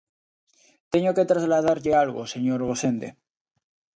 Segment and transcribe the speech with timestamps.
[0.91, 3.09] Teño que trasladarlle algo, señor Gosende.